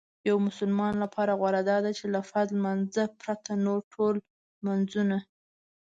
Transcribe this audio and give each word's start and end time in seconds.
یو 0.29 0.37
مسلمان 0.47 0.93
لپاره 1.03 1.31
غوره 1.39 1.61
داده 1.71 1.89
چې 1.97 2.05
له 2.13 2.21
فرض 2.29 2.49
لمانځه 2.57 3.03
پرته 3.21 3.51
نور 3.65 3.79
ټول 3.93 4.15
لمنځونه 4.59 5.17